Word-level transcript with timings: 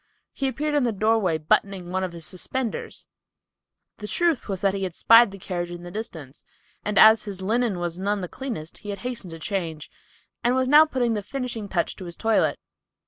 He 0.33 0.47
appeared 0.47 0.73
in 0.73 0.81
the 0.81 0.91
doorway 0.91 1.37
buttoning 1.37 1.91
one 1.91 2.03
of 2.03 2.11
his 2.11 2.25
suspenders. 2.25 3.05
The 3.99 4.07
truth 4.07 4.49
was 4.49 4.61
he 4.63 4.81
had 4.81 4.95
spied 4.95 5.29
the 5.29 5.37
carriage 5.37 5.69
in 5.69 5.83
the 5.83 5.91
distance, 5.91 6.43
and 6.83 6.97
as 6.97 7.25
his 7.25 7.43
linen 7.43 7.77
was 7.77 7.99
none 7.99 8.21
the 8.21 8.27
cleanest 8.27 8.79
he 8.79 8.89
hastened 8.95 9.29
to 9.29 9.37
change, 9.37 9.91
and 10.43 10.55
was 10.55 10.67
now 10.67 10.85
putting 10.85 11.13
the 11.13 11.21
finishing 11.21 11.69
touch 11.69 11.95
to 11.97 12.05
his 12.05 12.15
toilet. 12.15 12.57